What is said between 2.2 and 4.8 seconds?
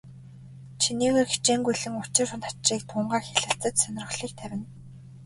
начрыг тунгаан хэлэлцэж, сонирхлыг тавина.